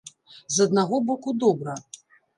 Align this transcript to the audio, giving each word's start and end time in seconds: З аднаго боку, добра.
З 0.55 0.65
аднаго 0.67 1.01
боку, 1.11 1.37
добра. 1.45 1.77